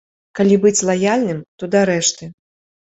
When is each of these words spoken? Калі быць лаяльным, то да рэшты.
Калі 0.39 0.55
быць 0.63 0.85
лаяльным, 0.89 1.39
то 1.59 1.71
да 1.77 1.87
рэшты. 1.93 2.33